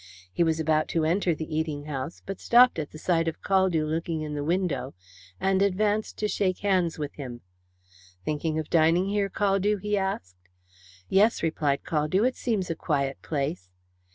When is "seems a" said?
12.35-12.75